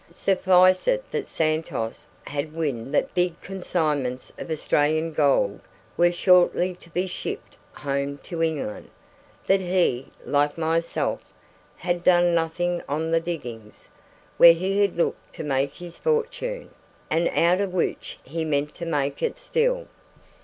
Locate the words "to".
6.73-6.89, 8.23-8.41, 15.35-15.43, 18.73-18.87